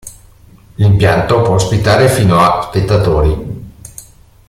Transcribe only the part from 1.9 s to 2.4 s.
fino